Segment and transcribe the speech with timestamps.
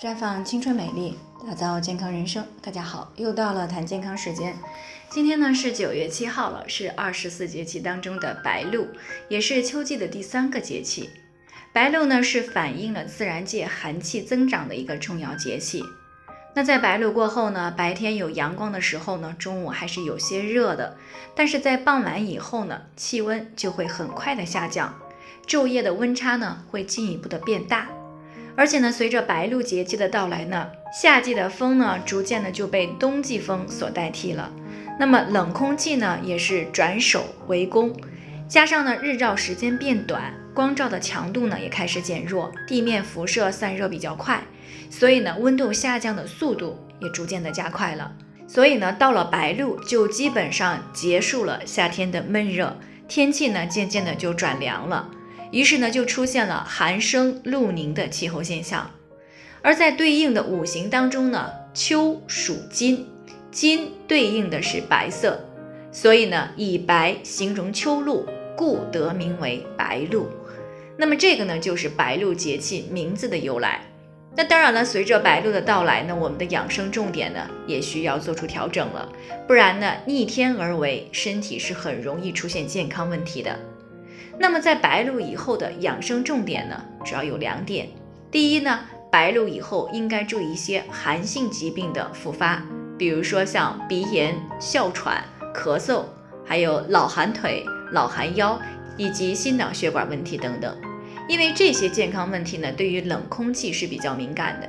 [0.00, 2.42] 绽放青春美丽，打造健康人生。
[2.62, 4.56] 大家好，又到了谈健康时间。
[5.10, 8.88] 今天呢是九月七号了，是二十四节气当中的白露，
[9.28, 11.10] 也是秋季的第三个节气。
[11.74, 15.84] 白露呢是反映了自然界寒气增长的一个重要节气。
[16.54, 20.96] 那在白露过后呢，白天有阳光的时候呢，中午还是有些热的，
[21.34, 24.98] 但是在傍晚以后呢，气温就会很快的下降，
[25.46, 27.90] 昼夜的温差呢会进一步的变大。
[28.60, 34.52] 而且呢，随着白露节气的到来呢，夏季的风呢，逐渐的就被冬季风所代替了。
[34.98, 37.90] 那么冷空气呢，也是转守为攻，
[38.46, 44.42] 加上呢，日照时间变短，光照的强度呢，也开始减弱，地面辐射散热比较快，
[44.90, 48.12] 所以呢，温度下降的速度也逐渐的加快了。
[48.46, 52.76] 所以呢，到了白露，就基本上结束了夏天的闷热，
[53.08, 55.08] 天气呢，渐渐的就转凉了。
[55.50, 58.90] 于是呢，就出现了寒生露凝的气候现象，
[59.62, 63.06] 而在对应的五行当中呢，秋属金，
[63.50, 65.40] 金对应的是白色，
[65.90, 70.28] 所以呢，以白形容秋露，故得名为白露。
[70.96, 73.80] 那么这个呢，就是白露节气名字的由来。
[74.36, 79.10] 那当然了，随着白露的到来呢，我们的养生重点呢，也需要做出调整了，
[79.48, 83.58] 不然呢，逆天而为，身体是很容易出现健康问题的。
[84.42, 87.86] 那么在白露以后的养生重点呢，主要有两点。
[88.30, 88.80] 第一呢，
[89.12, 92.62] 白露以后应该注意一些寒性疾病的复发，
[92.96, 95.22] 比如说像鼻炎、哮喘、
[95.54, 96.04] 咳嗽，
[96.42, 98.58] 还有老寒腿、老寒腰
[98.96, 100.74] 以及心脑血管问题等等。
[101.28, 104.66] 因为这些健康问题呢，对于冷空气是比较敏感的。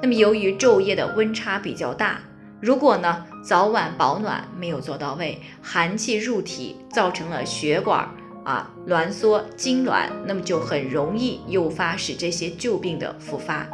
[0.00, 2.20] 那么由于昼夜的温差比较大，
[2.58, 8.08] 如果呢早晚保暖没有做到位，寒气入体，造成了血管。
[8.44, 13.66] 啊，挛缩痉挛，那么就很容易诱发使这些旧病的复发。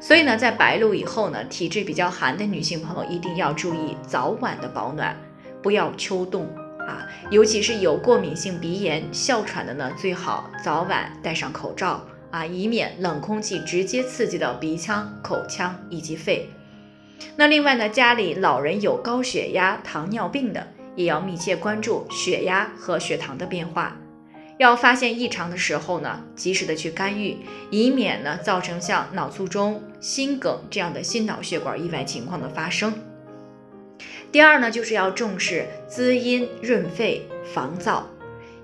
[0.00, 5.16] 所以呢，在白露以后呢，体质比较寒的女性朋友一定要注意早晚的保暖，
[5.62, 6.46] 不要秋冻
[6.80, 7.06] 啊。
[7.30, 16.50] 尤其是有过敏性鼻炎、哮喘的呢，最好早晚戴上口罩啊，以免冷空气直接刺激到鼻腔、口腔以及肺。
[17.34, 20.66] 那另外呢，家里老人有高血压、糖尿病的。
[20.96, 23.96] 也要密切关注血压和血糖的变化，
[24.58, 27.36] 要发现异常的时候呢，及时的去干预，
[27.70, 32.92] 以免呢造成像脑卒中、心梗这样的心脑血管意外情况的发生。
[34.32, 38.02] 第二呢，就是要重视滋阴润肺、防燥，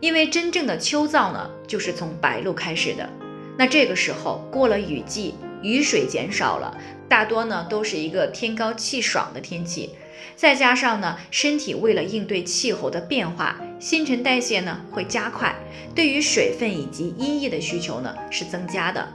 [0.00, 3.08] 因为真正的秋燥呢，就是从白露开始的。
[3.56, 6.76] 那这个时候过了雨季，雨水减少了，
[7.08, 9.90] 大多呢都是一个天高气爽的天气。
[10.36, 15.54] 再加上呢，身体为了应对气候的变化，新陈代谢呢会加快，
[15.94, 19.08] 对于水分以及阴液的需求呢是增加的。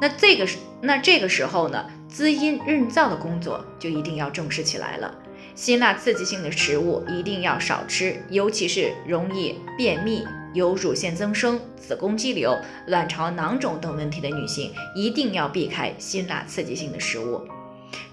[0.00, 5.14] 那这个是那这个时候呢，滋阴润燥的工作就一定要重视起来了。
[5.54, 17.40] 辛辣刺激性的食物一定要少吃，尤其是容易便秘、有乳腺增生、子宫肌瘤、卵巢囊肿等问题的女性，一定要避开辛辣刺激性的食物。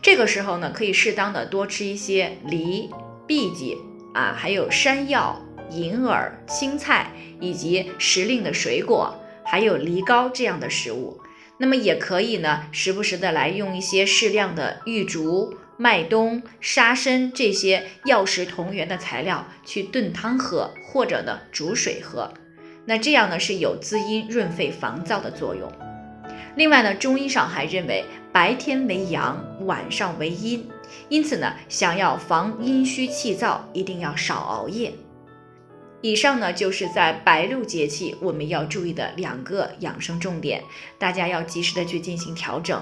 [0.01, 2.89] 这个时候呢，可以适当的多吃一些梨、
[3.27, 3.77] 荸荠
[4.15, 5.39] 啊，还有山药、
[5.69, 11.21] 银耳、青菜以及时令的水果，还有梨膏这样的食物。
[11.59, 22.33] 那么也可以呢，时不时的来用一些适量的玉竹、麦冬、沙参这些药食同源的材料去炖汤喝，或者呢煮水喝。
[22.85, 25.71] 那这样呢是有滋阴润肺防燥的作用。
[26.55, 30.69] 另外呢，中医上还认为白天为阳，晚上为阴，
[31.09, 34.93] 因此呢，想要防阴虚气燥，一定要少熬夜。
[36.01, 40.63] 以上呢，就是在白露节气我们要注意的两个养生重点，
[40.97, 42.81] 大家要及时的去进行调整。